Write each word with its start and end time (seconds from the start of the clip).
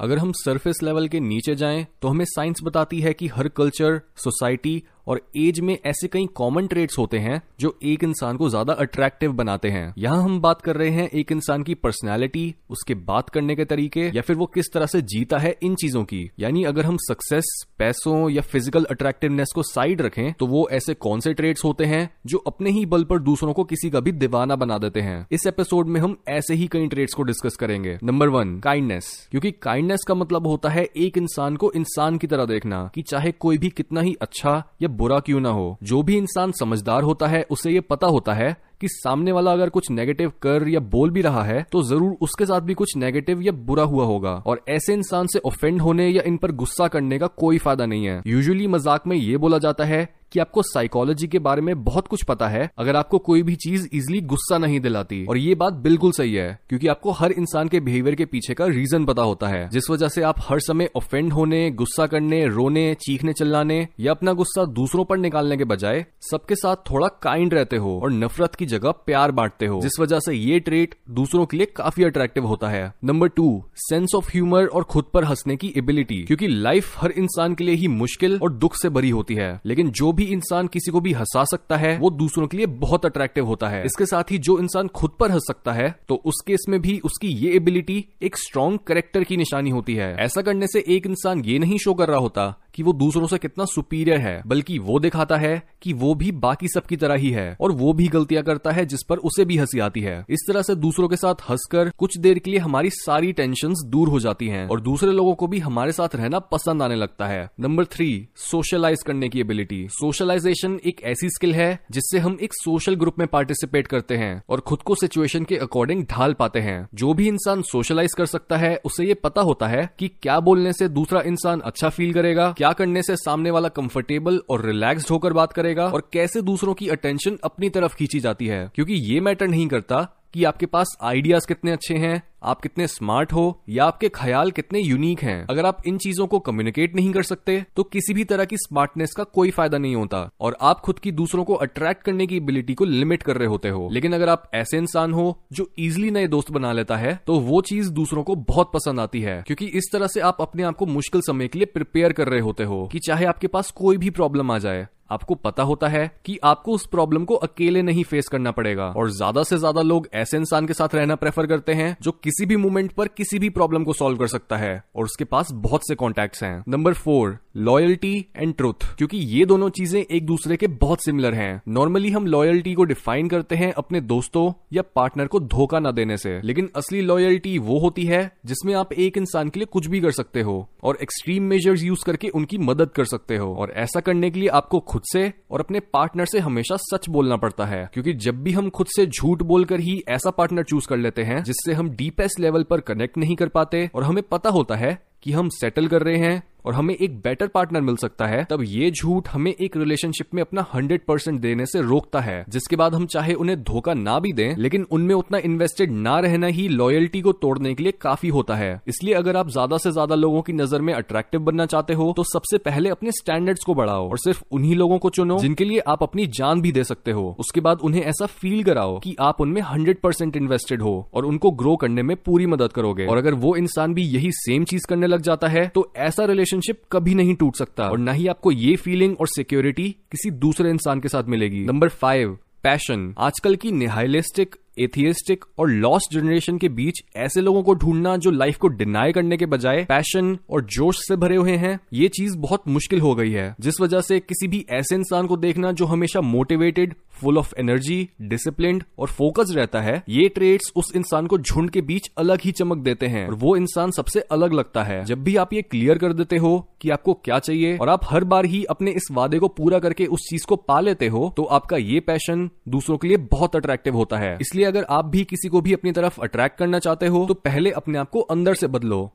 अगर 0.00 0.18
हम 0.18 0.32
surface 0.32 0.78
level 0.82 1.08
के 1.08 1.20
नीचे 1.20 1.54
जाएँ 1.54 1.86
तो 2.02 2.08
हमें 2.08 2.24
साइंस 2.28 2.60
बताती 2.62 3.00
है 3.00 3.12
कि 3.12 3.28
हर 3.28 3.48
कल्चर 3.48 4.00
सोसाइटी 4.16 4.82
और 5.08 5.20
एज 5.36 5.60
में 5.60 5.76
ऐसे 5.86 6.08
कई 6.08 6.26
कॉमन 6.34 6.66
ट्रेड्स 6.66 6.98
होते 6.98 7.18
हैं 7.18 7.40
जो 7.60 7.76
एक 7.84 8.04
इंसान 8.04 8.36
को 8.36 8.48
ज़्यादा 8.48 8.72
अट्रैक्टिव 8.74 9.32
बनाते 9.32 9.68
हैं। 9.70 9.92
यहाँ 9.98 10.22
हम 10.22 10.40
बात 10.40 10.62
कर 10.62 10.76
रहे 10.76 10.90
हैं 10.90 11.08
एक 11.10 11.32
इंसान 11.32 11.62
की 11.62 11.74
पर्सनैलिटी 11.76 12.54
उसके 12.70 12.94
बात 12.96 13.30
करने 13.30 13.56
के 13.56 13.64
तरीके, 13.64 14.06
या 14.08 14.22
फिर 14.22 14.36
वो 14.36 14.46
किस 14.48 14.72
तरह 14.72 14.86
से 14.86 15.00
जीता 15.04 15.38
है 15.38 15.54
इन 15.62 15.74
चीज़ों 15.74 16.04
की। 16.04 16.30
यानी 16.40 16.64
अगर 16.64 16.84
हम 16.84 16.96
सक्सेस 17.00 17.52
पैसों 17.78 18.28
या 18.30 18.42
फ़िज़िकल 18.42 18.84
अट्रैक्टिवनेस 18.86 19.52
को 19.54 19.62
साइड 19.64 20.02
रखें 20.02 20.32
तो 20.32 20.46
वो 20.46 20.66
ऐसे 20.72 20.94
कौन 20.96 21.20
से 21.20 21.32
ट्रेड्स 21.34 21.64
होते 21.64 21.84
हैं 21.84 22.08
जो 22.26 22.38
अपने 22.46 22.70
ही 22.70 22.84
बल 22.86 23.04
पर 23.04 23.18
दूसरों 23.20 23.52
को 23.52 23.64
किसी 23.64 23.90
का 23.90 24.00
भी 24.00 24.12
दीवाना 24.14 24.56
बना 24.56 24.78
देते 24.78 25.00
हैं। 25.00 25.26
इस 25.32 25.46
एपिसोड 25.46 25.88
में 25.88 26.00
हम 26.00 26.16
ऐसे 26.28 26.54
ही 26.54 26.66
कई 26.66 26.86
ट्रेड्स 26.88 27.14
को 27.14 27.22
डिस्कस 27.22 27.56
करेंगे। 27.56 27.98
नंबर 28.02 28.28
वन 28.28 28.58
काइंडनेस 28.60 29.06
क्योंकि 29.30 29.50
काइंडनेस 29.52 30.04
का 30.08 30.14
मतलब 30.14 30.46
होता 30.46 30.68
है 30.68 30.84
एक 30.96 31.18
इंसान 31.18 31.56
को 31.56 31.72
इंसान 31.76 32.18
की 32.18 32.26
तरह 32.26 32.44
देखना 32.46 32.82
कि 32.94 33.02
चाहे 33.04 33.32
कोई 33.34 33.58
भी 33.58 33.68
कितना 33.70 34.00
ही 34.00 34.14
अच्छा 34.22 34.62
या 34.82 34.88
बुरा 34.98 35.18
क्यों 35.20 35.40
ना 35.40 35.50
हो? 35.50 35.76
जो 35.82 36.02
भी 36.02 36.16
इंसान 36.16 36.52
समझदार 36.52 37.02
होता 37.02 37.26
है, 37.26 37.42
उसे 37.50 37.72
ये 37.72 37.80
पता 37.82 38.06
होता 38.08 38.32
है 38.34 38.56
कि 38.80 38.88
सामने 38.88 39.32
वाला 39.32 39.52
अगर 39.52 39.68
कुछ 39.68 39.90
नेगेटिव 39.90 40.32
कर 40.42 40.68
या 40.68 40.80
बोल 40.82 41.10
भी 41.10 41.22
रहा 41.22 41.42
है 41.42 41.62
तो 41.72 41.82
ज़रूर 41.82 42.16
उसके 42.22 42.46
साथ 42.46 42.60
भी 42.60 42.74
कुछ 42.74 42.96
नेगेटिव 42.96 43.40
या 43.42 43.52
बुरा 43.62 43.82
हुआ 43.84 44.04
होगा। 44.04 44.32
और 44.46 44.60
ऐसे 44.68 44.94
इंसान 44.94 45.26
से 45.26 45.38
ऑफेंड 45.46 45.80
होने 45.80 46.08
या 46.08 46.22
इन 46.26 46.36
पर 46.36 46.52
गुस्सा 46.54 46.88
करने 46.88 47.18
का 47.18 47.26
कोई 47.36 47.58
फ़ायदा 47.58 47.86
नहीं 47.86 48.06
है। 48.06 48.22
यूजुअली 48.26 48.66
मज़ाक 48.66 49.06
में 49.06 49.16
ये 49.16 49.36
बोला 49.36 49.58
जाता 49.58 49.84
है 49.84 50.06
कि 50.32 50.40
आपको 50.40 50.62
साइकोलॉजी 50.62 51.28
के 51.28 51.38
बारे 51.38 51.62
में 51.62 51.84
बहुत 51.84 52.08
कुछ 52.08 52.24
पता 52.24 52.48
है, 52.48 52.70
अगर 52.78 52.96
आपको 52.96 53.18
कोई 53.18 53.42
भी 53.42 53.56
चीज़ 53.56 53.88
इजिली 53.92 54.20
गुस्सा 54.20 54.58
नहीं 54.58 54.80
दिलाती। 54.80 55.26
और 55.26 55.38
ये 55.38 55.54
बात 55.54 55.72
बिल्कुल 55.72 56.12
सही 56.12 56.34
है, 56.34 56.58
क्योंकि 56.68 56.86
आपको 56.86 57.10
हर 57.10 57.32
इंसान 57.32 57.68
के 57.68 57.80
बिहेवियर 57.80 58.14
के 58.14 58.24
पीछे 58.24 58.54
का 58.54 58.66
रीजन 58.66 59.04
पता 59.04 59.22
होता 59.22 59.46
है। 59.46 59.68
जिस 59.68 59.90
वजह 59.90 60.08
से 60.08 60.22
आप 60.22 60.34
हर 60.38 60.60
समय 60.60 60.90
ऑफेंड 60.96 61.32
होने, 61.32 61.70
गुस्सा 61.70 62.06
करने, 62.06 62.46
रोने, 62.46 62.94
चीखने 62.94 63.32
चिल्लाने 63.32 63.88
या 64.00 64.10
अपना 64.10 64.32
गुस्सा 64.32 64.64
दूसरों 64.64 65.04
पर 65.04 65.18
निकालने 65.18 65.56
के 65.56 65.64
बजाय 65.64 66.06
सबके 66.30 66.54
साथ 66.54 66.76
थोड़ा 66.76 67.08
काइंड 67.08 67.54
रहते 67.54 67.76
हो 67.76 68.00
और 68.02 68.12
नफरत 68.12 68.54
की 68.54 68.66
जगह 68.66 68.90
प्यार 68.90 69.30
बांटते 69.30 69.66
हो। 69.66 69.80
जिस 69.80 70.00
वजह 70.00 70.18
से 70.18 70.34
ये 70.34 70.60
ट्रेट 70.60 70.94
दूसरों 71.10 71.46
के 71.46 71.56
लिए 71.56 71.66
काफ़ी 71.66 72.04
अट्रैक्टिव 72.04 72.46
होता 72.46 72.68
है। 72.68 72.94
Number 73.04 73.28
two 73.28 73.64
sense 73.74 74.14
of 74.16 74.28
humour 74.28 74.66
और 74.66 74.82
खुद 74.82 75.04
पर 75.14 75.24
हंसने 75.24 75.56
की 75.56 75.72
एबिलिटी 75.76 76.22
क्योंकि 76.22 76.48
लाइफ 76.48 76.94
हर 76.98 77.10
इंसान 77.10 77.54
के 77.54 77.64
लिए 77.64 77.74
ही 77.74 77.88
मुश्किल 77.88 78.38
और 78.42 78.52
दुख 78.52 78.74
से 78.74 78.88
भरी 78.88 79.10
होती 79.10 79.34
है। 79.34 79.60
लेकिन 79.66 79.90
जो 79.90 80.12
भी 80.18 80.24
इंसान 80.26 80.66
किसी 80.66 80.90
को 80.90 81.00
भी 81.00 81.12
हंसा 81.12 81.44
सकता 81.44 81.76
है, 81.76 81.96
वो 81.98 82.10
दूसरों 82.12 82.46
के 82.46 82.56
लिए 82.56 82.66
बहुत 82.78 83.06
अट्रैक्टिव 83.06 83.46
होता 83.46 83.68
है। 83.68 83.84
इसके 83.84 84.06
साथ 84.06 84.30
ही 84.30 84.38
जो 84.40 84.58
इंसान 84.58 84.88
खुद 84.90 85.16
पर 85.20 85.30
हंस 85.30 85.46
सकता 85.48 85.72
है 85.72 85.88
तो 86.08 86.14
उस 86.24 86.42
केस 86.46 86.64
में 86.68 86.80
भी 86.82 86.98
उसकी 87.04 87.28
ये 87.36 87.54
एबिलिटी 87.56 88.04
एक 88.22 88.36
स्ट्रॉन्ग 88.36 88.78
करेक्टर 88.86 89.24
की 89.24 89.36
निशानी 89.36 89.70
होती 89.70 89.94
है। 89.94 90.14
ऐसा 90.18 90.42
करने 90.42 90.66
से 90.66 90.84
एक 90.88 91.06
इंसान 91.06 91.44
ये 91.44 91.58
नहीं 91.58 91.78
शो 91.78 91.94
कर 91.94 92.08
रहा 92.08 92.18
होता 92.18 92.54
कि 92.74 92.82
वो 92.82 92.92
दूसरों 92.92 93.26
से 93.26 93.38
कितना 93.38 93.64
सुपीरियर 93.64 94.20
है, 94.20 94.42
बल्कि 94.46 94.78
वो 94.78 94.98
दिखाता 95.00 95.36
है 95.36 95.62
कि 95.82 95.92
वो 95.92 96.14
भी 96.14 96.30
बाकी 96.34 96.68
सबकी 96.68 96.96
तरह 96.96 97.14
ही 97.14 97.30
है, 97.30 97.56
और 97.60 97.72
वो 97.72 97.92
भी 97.92 98.06
गलतियाँ 98.08 98.42
करता 98.44 98.70
है 98.70 98.84
जिस 98.86 99.02
पर 99.02 99.18
उसे 99.20 99.44
भी 99.44 99.56
हँसी 99.56 99.78
आती 99.78 100.00
है। 100.00 100.24
इस 100.28 100.44
तरह 100.48 100.62
से 100.62 100.74
दूसरों 100.76 101.08
के 101.08 101.16
साथ 101.16 101.42
हंसकर 101.48 101.90
कुछ 101.98 102.18
देर 102.18 102.38
के 102.38 102.50
लिए 102.50 102.60
हमारी 102.60 102.90
सारी 102.92 103.32
टेंशन 103.32 103.74
दूर 103.86 104.08
हो 104.08 104.20
जाती 104.20 104.48
हैं, 104.48 104.66
और 104.68 104.80
दूसरे 104.80 105.12
लोगों 105.12 105.34
को 105.34 105.46
भी 105.46 105.58
हमारे 105.58 105.92
साथ 105.92 106.14
रहना 106.14 106.38
पसंद 106.48 106.82
आने 106.82 106.94
लगता 106.94 107.26
है। 107.26 107.48
नंबर 107.60 107.84
थ्री 107.86 108.08
सोशलाइज 108.40 109.02
करने 109.02 109.28
की 109.28 109.40
एबिलिटी 109.40 109.86
सोशलाइजेशन 110.08 110.78
एक 110.86 111.00
ऐसी 111.02 111.28
स्किल 111.30 111.54
है 111.54 111.78
जिससे 111.90 112.18
हम 112.18 112.36
एक 112.42 112.54
सोशल 112.54 112.94
ग्रुप 112.94 113.18
में 113.18 113.26
पार्टिसिपेट 113.28 113.86
करते 113.86 114.16
हैं 114.16 114.42
और 114.48 114.60
खुद 114.60 114.82
को 114.82 114.94
सिचुएशन 114.94 115.44
के 115.44 115.56
अकॉर्डिंग 115.56 116.04
ढाल 116.04 116.34
पाते 116.34 116.60
हैं। 116.60 116.88
जो 116.94 117.12
भी 117.14 117.26
इंसान 117.28 117.62
सोशलाइज 117.62 118.14
कर 118.16 118.26
सकता 118.26 118.56
है, 118.56 118.74
उसे 118.84 119.04
ये 119.04 119.14
पता 119.14 119.40
होता 119.40 119.66
है 119.66 119.88
कि 119.98 120.08
क्या 120.22 120.38
बोलने 120.40 120.72
से 120.72 120.88
दूसरा 120.88 121.20
इंसान 121.20 121.60
अच्छा 121.60 121.88
फील 121.88 122.12
करेगा, 122.12 122.52
क्या 122.52 122.72
करने 122.72 123.02
से 123.02 123.16
सामने 123.16 123.50
वाला 123.50 123.68
कंफर्टेबल 123.68 124.40
और 124.50 124.64
रिलैक्स्ड 124.66 125.10
होकर 125.10 125.32
बात 125.32 125.52
करेगा 125.52 125.86
और 125.86 126.08
कैसे 126.12 126.42
दूसरों 126.42 126.74
की 126.74 126.88
अटेंशन 126.88 127.38
अपनी 127.44 127.70
तरफ़ 127.70 127.96
खींची 127.96 128.20
जाती 128.20 128.46
है। 128.46 128.70
क्योंकि 128.74 128.94
ये 128.94 129.20
मैटर 129.20 129.48
नहीं 129.48 129.68
करता 129.68 130.06
कि 130.34 130.44
आपके 130.44 130.66
पास 130.66 130.96
आइडियाज़ 131.02 131.46
कितने 131.48 131.72
अच्छे 131.72 131.94
हैं, 131.96 132.22
आप 132.42 132.60
कितने 132.60 132.86
स्मार्ट 132.86 133.32
हो, 133.32 133.62
या 133.68 133.84
आपके 133.84 134.08
ख्याल 134.08 134.50
कितने 134.50 134.80
यूनिक 134.80 135.22
हैं। 135.22 135.46
अगर 135.50 135.66
आप 135.66 135.82
इन 135.86 135.96
चीज़ों 135.98 136.26
को 136.26 136.38
कम्युनिकेट 136.40 136.94
नहीं 136.96 137.12
कर 137.12 137.22
सकते 137.22 137.64
तो 137.76 137.82
किसी 137.84 138.14
भी 138.14 138.24
तरह 138.24 138.44
की 138.44 138.56
स्मार्टनेस 138.58 139.12
का 139.12 139.24
कोई 139.24 139.50
फ़ायदा 139.50 139.78
नहीं 139.78 139.94
होता, 139.96 140.28
और 140.40 140.56
आप 140.62 140.80
खुद 140.80 140.98
की 140.98 141.12
दूसरों 141.12 141.44
को 141.44 141.54
अट्रैक्ट 141.56 142.02
करने 142.02 142.26
की 142.26 142.36
एबिलिटी 142.36 142.74
को 142.74 142.84
लिमिट 142.84 143.22
कर 143.22 143.36
रहे 143.36 143.48
होते 143.48 143.68
हो। 143.68 143.88
लेकिन 143.92 144.12
अगर 144.12 144.28
आप 144.28 144.50
ऐसे 144.54 144.78
इंसान 144.78 145.12
हो, 145.12 145.38
जो 145.52 145.70
इजिली 145.78 146.10
नए 146.10 146.26
दोस्त 146.28 146.50
बना 146.50 146.72
लेता 146.72 146.96
है 146.96 147.18
तो 147.26 147.38
वो 147.40 147.60
चीज़ 147.62 147.90
दूसरों 147.92 148.22
को 148.22 148.34
बहुत 148.36 148.70
पसंद 148.74 149.00
आती 149.00 149.20
है, 149.20 149.42
क्योंकि 149.46 149.66
इस 149.68 149.90
तरह 149.92 150.06
से 150.06 150.20
आप 150.22 150.40
अपने 150.40 150.62
आप 150.62 150.76
को 150.76 150.86
मुश्किल 150.88 151.20
समय 151.20 151.48
के 151.48 151.58
लिए 151.58 151.66
प्रिपेयर 151.66 152.12
कर 152.12 152.28
रहे 152.28 152.40
होते 152.40 152.64
हो, 152.64 152.86
कि 152.92 152.98
चाहे 152.98 153.26
आपके 153.26 153.46
पास 153.48 153.70
कोई 153.72 153.96
भी 153.96 154.10
प्रॉब्लम 154.10 154.50
आ 154.50 154.58
जाए 154.58 154.86
आपको 155.10 155.34
पता 155.34 155.62
होता 155.62 155.88
है 155.88 156.10
कि 156.24 156.38
आपको 156.44 156.72
उस 156.72 156.86
प्रॉब्लम 156.86 157.24
को 157.24 157.34
अकेले 157.34 157.82
नहीं 157.82 158.04
फेस 158.04 158.28
करना 158.28 158.50
पड़ेगा। 158.50 158.86
और 158.88 159.10
ज़्यादा 159.10 159.42
से 159.42 159.56
ज़्यादा 159.56 159.82
लोग 159.82 160.08
ऐसे 160.14 160.36
इंसान 160.36 160.66
के 160.66 160.72
साथ 160.72 160.94
रहना 160.94 161.14
प्रेफर 161.14 161.46
करते 161.46 161.72
हैं, 161.72 161.96
जो 162.02 162.12
किसी 162.14 162.46
भी 162.46 162.56
मोमेंट 162.56 162.92
पर 162.92 163.08
किसी 163.08 163.38
भी 163.38 163.50
प्रॉब्लम 163.50 163.84
को 163.84 163.92
सॉल्व 163.92 164.18
कर 164.18 164.26
सकता 164.26 164.56
है। 164.56 164.82
और 164.96 165.04
उसके 165.04 165.24
पास 165.24 165.52
बहुत 165.54 165.88
से 165.88 165.94
कॉन्टेक्ट 165.94 166.42
हैं। 166.42 166.62
Number 166.68 166.94
four 166.94 167.38
loyalty 167.58 168.14
and 168.36 168.54
truth 168.54 168.84
क्योंकि 168.98 169.18
ये 169.18 169.44
दोनों 169.44 169.68
चीज़ें 169.70 170.00
एक 170.00 170.26
दूसरे 170.26 170.56
के 170.56 170.66
बहुत 170.66 171.04
सिमिलर 171.04 171.34
हैं। 171.34 171.60
नॉर्मली 171.68 172.10
हम 172.10 172.26
लॉयल्टी 172.26 172.74
को 172.74 172.84
डिफाइन 172.84 173.28
करते 173.28 173.56
हैं 173.56 173.72
अपने 173.72 174.00
दोस्तों 174.02 174.52
या 174.72 174.82
पार्टनर 174.96 175.26
को 175.26 175.40
धोखा 175.40 175.78
न 175.78 175.92
देने 175.92 176.16
से। 176.16 176.40
लेकिन 176.44 176.68
असली 176.76 177.00
लॉयल्टी 177.00 177.56
वो 177.60 177.78
होती 177.78 178.04
है 178.04 178.20
जिसमें 178.46 178.74
आप 178.74 178.92
एक 178.92 179.16
इंसान 179.18 179.48
के 179.48 179.60
लिए 179.60 179.66
कुछ 179.66 179.86
भी 179.86 180.00
कर 180.00 180.10
सकते 180.10 180.42
हो। 180.42 180.66
और 180.84 180.98
एक्सट्रीम 181.02 181.42
मेजर्स 181.44 181.82
यूज़ 181.82 182.04
करके 182.04 182.28
उनकी 182.30 182.58
मदद 182.60 182.90
कर 182.90 183.04
सकते 183.04 183.36
हो। 183.36 183.54
और 183.54 183.72
ऐसा 183.76 184.00
करने 184.00 184.30
के 184.30 184.40
लिए 184.40 184.48
आपको 184.50 184.80
खुद 184.82 184.97
से 185.04 185.32
और 185.50 185.60
अपने 185.60 185.80
पार्टनर 185.80 186.24
से 186.24 186.38
हमेशा 186.38 186.76
सच 186.76 187.08
बोलना 187.08 187.36
पड़ता 187.36 187.64
है। 187.64 187.90
क्योंकि 187.92 188.12
जब 188.12 188.42
भी 188.42 188.52
हम 188.52 188.70
खुद 188.70 188.86
से 188.86 189.06
झूठ 189.06 189.42
बोलकर 189.42 189.80
ही 189.80 190.02
ऐसा 190.08 190.30
पार्टनर 190.30 190.62
चूज़ 190.62 190.88
कर 190.88 190.96
लेते 190.96 191.22
हैं, 191.22 191.42
जिससे 191.42 191.72
हम 191.72 191.90
डीपेस्ट 191.90 192.40
लेवल 192.40 192.62
पर 192.62 192.80
कनेक्ट 192.80 193.18
नहीं 193.18 193.36
कर 193.36 193.48
पाते 193.48 193.90
और 193.94 194.04
हमें 194.04 194.22
पता 194.22 194.50
होता 194.50 194.74
है 194.74 195.02
कि 195.22 195.32
हम 195.32 195.48
सेटल 195.48 195.88
कर 195.88 196.02
रहे 196.02 196.16
हैं 196.16 196.42
और 196.64 196.74
हमें 196.74 196.94
एक 196.96 197.18
बेटर 197.20 197.46
पार्टनर 197.48 197.80
मिल 197.80 197.96
सकता 197.96 198.26
है, 198.26 198.44
तब 198.44 198.62
ये 198.64 198.90
झूठ 198.92 199.28
हमें 199.28 199.50
एक 199.52 199.76
रिलेशनशिप 199.76 200.34
में 200.34 200.42
अपना 200.42 200.66
हंड्रेड 200.74 201.04
परसेंट 201.08 201.40
देने 201.40 201.66
से 201.66 201.80
रोकता 201.82 202.20
है। 202.20 202.44
जिसके 202.48 202.76
बाद 202.76 202.94
हम 202.94 203.06
चाहे 203.08 203.34
उन्हें 203.34 203.62
धोखा 203.62 203.94
ना 203.94 204.18
भी 204.20 204.32
दें, 204.32 204.54
लेकिन 204.58 204.86
उनमें 204.90 205.14
उतना 205.14 205.38
इन्वेस्टेड 205.40 205.92
ना 205.92 206.18
रहना 206.20 206.46
ही 206.48 206.66
लॉयल्टी 206.70 207.20
को 207.20 207.32
तोड़ने 207.34 207.74
के 207.74 207.82
लिए 207.82 207.92
काफ़ी 208.00 208.28
होता 208.30 208.54
है। 208.54 208.70
इसलिए 208.88 209.14
अगर 209.14 209.36
आप 209.36 209.50
ज़्यादा 209.50 209.78
से 209.78 209.90
ज़्यादा 209.92 210.14
लोगों 210.14 210.42
की 210.42 210.52
नज़र 210.54 210.80
में 210.80 210.92
अट्रैक्टिव 210.94 211.40
बनना 211.40 211.66
चाहते 211.66 211.94
हो 211.94 212.12
तो 212.16 212.24
सबसे 212.24 212.58
पहले 212.60 212.90
अपने 212.90 213.12
स्टैंडर्ड्स 213.12 213.64
को 213.64 213.74
बढ़ाओ 213.74 214.08
और 214.10 214.18
सिर्फ़ 214.18 214.42
उन्हीं 214.50 214.74
लोगों 214.76 214.98
को 214.98 215.10
चुनो 215.10 215.38
जिनके 215.38 215.64
लिए 215.64 215.78
आप 215.88 216.02
अपनी 216.02 216.26
जान 216.28 216.60
भी 216.60 216.72
दे 216.72 216.84
सकते 216.84 217.10
हो। 217.10 217.34
उसके 217.40 217.60
बाद 217.60 217.80
उन्हें 217.80 218.02
ऐसा 218.02 218.26
फील 218.28 218.62
कराओ 218.64 218.98
कि 218.98 219.14
आप 219.20 219.40
उनमें 219.40 219.60
हंड्रेड 219.62 220.00
परसेंट 220.00 220.36
इन्वेस्टेड 220.36 220.82
हो 220.82 220.94
और 221.14 221.24
उनको 221.24 221.50
ग्रो 221.52 221.76
करने 221.76 222.02
में 222.02 222.16
पूरी 222.18 222.46
मदद 222.48 222.72
करोगे। 222.72 223.06
और 223.06 223.18
अगर 223.18 223.34
वो 223.36 223.54
इंसान 223.56 223.94
भी 223.94 224.02
यही 224.04 224.30
सेम 224.34 224.64
चीज़ 224.64 224.86
करने 224.88 225.06
लग 225.06 225.22
जाता 225.22 225.48
है 225.48 225.66
तो 225.68 225.90
ऐसा 225.98 226.24
रिलेशनशिप 226.52 226.82
कभी 226.92 227.14
नहीं 227.14 227.34
टूट 227.34 227.56
सकता। 227.56 227.88
और 227.88 227.98
ना 227.98 228.12
ही 228.12 228.26
आपको 228.26 228.52
ये 228.52 228.76
फीलिंग 228.76 229.16
और 229.20 229.26
सिक्योरिटी 229.26 229.88
किसी 230.12 230.30
दूसरे 230.30 230.70
इंसान 230.70 231.00
के 231.00 231.08
साथ 231.08 231.24
मिलेगी। 231.24 231.64
नंबर 231.64 231.88
फाइव 231.88 232.38
पैशन 232.62 233.14
आजकल 233.18 233.56
की 233.56 233.72
निहाइलिस्टिक 233.72 234.56
एथियस्टिक 234.78 235.44
और 235.58 235.68
लॉस्ट 235.68 236.14
जनरेशन 236.14 236.58
के 236.58 236.68
बीच 236.68 237.00
ऐसे 237.16 237.40
लोगों 237.40 237.62
को 237.62 237.74
ढूंढना 237.74 238.16
जो 238.16 238.30
लाइफ 238.30 238.56
को 238.56 238.68
डिनाई 238.68 239.12
करने 239.12 239.36
के 239.36 239.46
बजाय 239.46 239.84
पैशन 239.84 240.38
और 240.50 240.64
जोश 240.64 240.98
से 240.98 241.16
भरे 241.16 241.36
हुए 241.36 241.56
हैं, 241.56 241.78
ये 241.92 242.08
चीज़ 242.08 242.36
बहुत 242.36 242.68
मुश्किल 242.68 243.00
हो 243.00 243.14
गई 243.14 243.30
है। 243.30 243.54
जिस 243.60 243.80
वजह 243.80 244.00
से 244.00 244.20
किसी 244.20 244.48
भी 244.48 244.64
ऐसे 244.70 244.94
इंसान 244.94 245.26
को 245.26 245.36
देखना 245.36 245.72
जो 245.72 245.84
हमेशा 245.84 246.20
motivated 246.20 246.94
full 247.20 247.38
of 247.38 247.54
energy 247.58 248.08
discipline 248.22 248.82
और 248.98 249.08
फोकस 249.08 249.52
रहता 249.52 249.80
है, 249.80 250.02
ये 250.08 250.28
ट्रेड्स 250.28 250.72
उस 250.76 250.92
इंसान 250.96 251.26
को 251.26 251.38
झुंड 251.38 251.70
के 251.70 251.80
बीच 251.82 252.10
अलग 252.18 252.40
ही 252.44 252.52
चमक 252.52 252.78
देते 252.78 253.06
हैं। 253.06 253.26
और 253.28 253.34
वो 253.34 253.56
इंसान 253.56 253.90
सबसे 253.90 254.20
अलग 254.32 254.52
लगता 254.52 254.82
है। 254.84 255.04
जब 255.04 255.22
भी 255.24 255.36
आप 255.36 255.52
ये 255.52 255.62
क्लियर 255.62 255.98
कर 255.98 256.12
देते 256.12 256.36
हो 256.36 256.58
कि 256.80 256.90
आपको 256.90 257.14
क्या 257.14 257.38
चाहिए 257.38 257.76
और 257.76 257.88
आप 257.88 258.00
हर 258.04 258.24
बार 258.24 258.44
ही 258.44 258.62
अपने 258.64 258.90
इस 258.90 259.08
वादे 259.12 259.38
को 259.38 259.48
पूरा 259.48 259.78
करके 259.78 260.06
उस 260.06 260.26
चीज़ 260.30 260.46
को 260.46 260.56
पा 260.58 260.80
लेते 260.80 261.08
हो 261.08 261.32
तो 261.36 261.44
आपका 261.44 261.76
ये 261.76 262.00
पैशन 262.00 262.48
दूसरों 262.68 262.96
के 262.98 263.08
लिए 263.08 263.16
बहुत 263.30 263.56
अट्रैक्टिव 263.56 263.96
होता 263.96 264.18
है। 264.18 264.36
इसलिए 264.40 264.64
अगर 264.64 264.86
आप 264.90 265.04
भी 265.04 265.24
किसी 265.24 265.48
को 265.48 265.60
भी 265.60 265.72
अपनी 265.72 265.92
तरफ़ 265.92 266.20
अट्रैक्ट 266.22 266.58
करना 266.58 266.78
चाहते 266.78 267.06
हो 267.06 267.24
तो 267.26 267.34
पहले 267.34 267.70
अपने 267.72 267.98
आप 267.98 268.10
को 268.10 268.20
अंदर 268.20 268.54
से 268.54 268.66
बदलो। 268.66 269.10